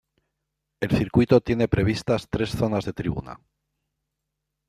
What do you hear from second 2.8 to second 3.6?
de tribuna.